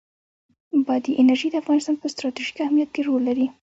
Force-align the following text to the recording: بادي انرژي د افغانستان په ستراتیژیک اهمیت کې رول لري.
بادي 0.87 1.11
انرژي 1.21 1.47
د 1.49 1.55
افغانستان 1.61 1.95
په 1.99 2.07
ستراتیژیک 2.13 2.57
اهمیت 2.65 2.89
کې 2.95 3.01
رول 3.07 3.21
لري. 3.29 3.45